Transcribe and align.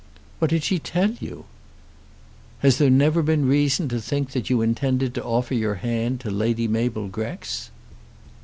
"What 0.39 0.49
did 0.49 0.63
she 0.63 0.79
tell 0.79 1.11
you?" 1.19 1.45
"Has 2.63 2.79
there 2.79 2.89
never 2.89 3.21
been 3.21 3.47
reason 3.47 3.87
to 3.89 4.01
think 4.01 4.31
that 4.31 4.49
you 4.49 4.63
intended 4.63 5.13
to 5.13 5.23
offer 5.23 5.53
your 5.53 5.75
hand 5.75 6.21
to 6.21 6.31
Lady 6.31 6.67
Mabel 6.67 7.07
Grex?" 7.07 7.69